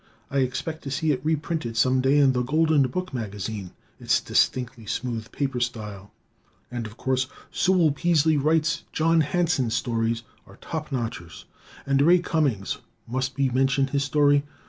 I 0.31 0.39
expect 0.39 0.81
to 0.85 0.89
see 0.89 1.11
it 1.11 1.23
reprinted 1.23 1.77
some 1.77 2.01
day 2.01 2.17
in 2.17 2.31
The 2.31 2.41
Golden 2.41 2.87
Book 2.87 3.13
Magazine. 3.13 3.69
It's 3.99 4.19
distinctly 4.19 4.87
smooth 4.87 5.31
paper 5.31 5.59
style. 5.59 6.11
And 6.71 6.87
of 6.87 6.97
course 6.97 7.27
Sewell 7.51 7.91
Peaslee 7.91 8.35
Wright's 8.37 8.81
"John 8.91 9.21
Hanson" 9.21 9.69
stories 9.69 10.23
are 10.47 10.55
top 10.57 10.89
notchers. 10.89 11.43
And 11.85 12.01
Ray 12.01 12.17
Cummings. 12.17 12.79
Must 13.07 13.37
we 13.37 13.49
mention 13.49 13.85
his 13.89 14.03
story? 14.03 14.43